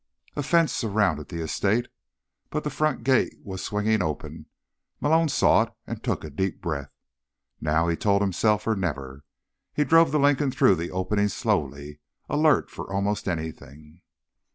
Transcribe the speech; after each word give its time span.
A 0.35 0.41
fence 0.41 0.73
surrounded 0.73 1.29
the 1.29 1.43
estate, 1.43 1.85
but 2.49 2.63
the 2.63 2.71
front 2.71 3.03
gate 3.03 3.33
was 3.43 3.63
swinging 3.63 4.01
open. 4.01 4.47
Malone 4.99 5.29
saw 5.29 5.61
it 5.65 5.73
and 5.85 6.03
took 6.03 6.23
a 6.23 6.31
deep 6.31 6.59
breath. 6.59 6.89
Now, 7.61 7.87
he 7.87 7.95
told 7.95 8.23
himself, 8.23 8.65
or 8.65 8.75
never. 8.75 9.23
He 9.75 9.83
drove 9.83 10.11
the 10.11 10.17
Lincoln 10.17 10.49
through 10.49 10.73
the 10.77 10.89
opening 10.89 11.27
slowly, 11.27 11.99
alert 12.27 12.71
for 12.71 12.91
almost 12.91 13.27
anything. 13.27 14.01